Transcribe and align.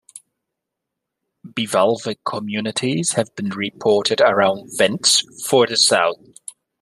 Bivalve 1.45 2.15
communities 2.25 3.11
have 3.11 3.35
been 3.35 3.49
reported 3.49 4.19
around 4.19 4.71
vents 4.75 5.21
further 5.47 5.75
south. 5.75 6.17